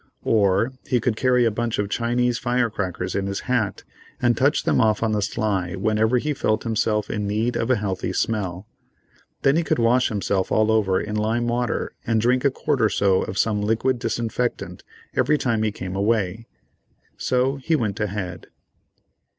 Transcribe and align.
Or 0.25 0.73
he 0.87 0.99
could 0.99 1.15
carry 1.15 1.45
a 1.45 1.51
bunch 1.51 1.77
of 1.77 1.87
Chinese 1.87 2.39
fire 2.39 2.71
crackers 2.71 3.13
in 3.13 3.27
his 3.27 3.41
hat, 3.41 3.83
and 4.19 4.35
touch 4.35 4.63
them 4.63 4.81
off 4.81 5.03
on 5.03 5.11
the 5.11 5.21
sly 5.21 5.75
whenever 5.75 6.17
he 6.17 6.33
felt 6.33 6.63
himself 6.63 7.07
in 7.11 7.27
need 7.27 7.55
of 7.55 7.69
a 7.69 7.75
healthy 7.75 8.11
smell. 8.11 8.65
Then 9.43 9.57
he 9.57 9.63
could 9.63 9.77
wash 9.77 10.09
himself 10.09 10.51
all 10.51 10.71
over 10.71 10.99
in 10.99 11.15
lime 11.15 11.45
water, 11.45 11.93
and 12.07 12.19
drink 12.19 12.43
a 12.43 12.49
quart 12.49 12.81
or 12.81 12.89
so 12.89 13.21
of 13.21 13.37
some 13.37 13.61
liquid 13.61 13.99
disinfectant 13.99 14.83
every 15.15 15.37
time 15.37 15.61
he 15.61 15.71
came 15.71 15.95
away. 15.95 16.47
So 17.15 17.57
he 17.57 17.75
went 17.75 17.99
ahead. 17.99 18.47